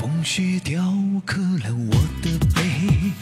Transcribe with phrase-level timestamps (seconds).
[0.00, 0.82] 风雪雕
[1.26, 1.92] 刻了我
[2.22, 3.12] 的背，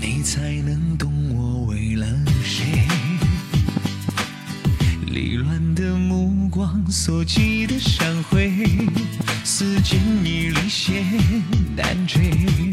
[0.00, 2.04] 你才能懂我为了
[2.42, 2.82] 谁。
[5.06, 8.50] 凌乱的目光，所及的山灰，
[9.44, 11.04] 似剪一缕线
[11.76, 12.71] 难追。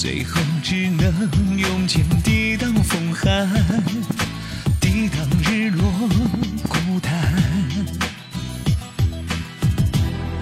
[0.00, 1.12] 最后只能
[1.58, 3.46] 用剑抵挡风寒，
[4.80, 5.92] 抵挡日落
[6.66, 7.12] 孤单。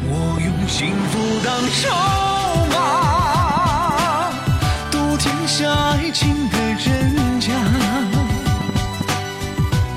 [0.05, 1.91] 我用幸福当筹
[2.71, 4.31] 码，
[4.93, 7.51] 赌天下爱情的真假。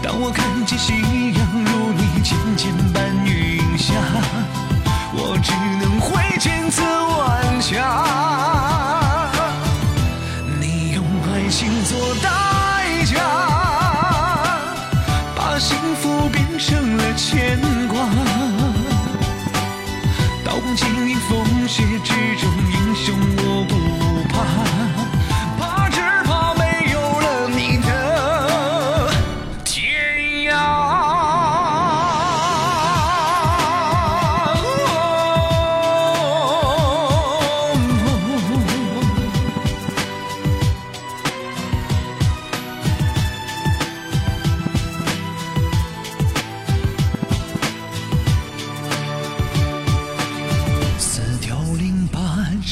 [0.02, 0.92] 当我看见夕
[1.34, 3.94] 阳如你渐渐伴云下，
[5.14, 6.31] 我只能挥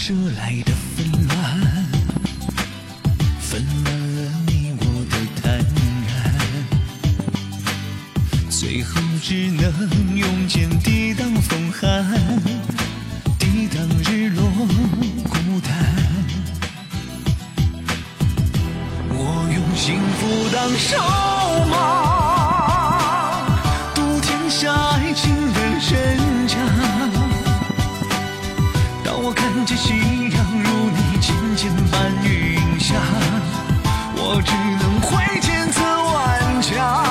[0.09, 1.37] 射来的纷乱，
[3.39, 5.53] 纷乱了你我的坦
[6.07, 6.09] 然，
[8.49, 9.71] 最后只能
[10.17, 12.03] 用剑抵挡风寒，
[13.37, 14.49] 抵挡日落
[15.25, 15.69] 孤单。
[19.11, 20.97] 我用幸福当筹
[21.69, 21.77] 码，
[23.93, 26.18] 赌天下爱情的真
[29.69, 29.93] 见夕
[30.31, 32.95] 阳如你渐渐翻云下，
[34.15, 37.08] 我只能挥剑刺万家。